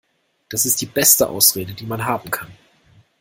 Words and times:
Das 0.49 0.65
ist 0.65 0.81
die 0.81 0.87
beste 0.87 1.29
Ausrede, 1.29 1.73
die 1.75 1.85
man 1.85 2.05
haben 2.07 2.31
kann. 2.31 2.49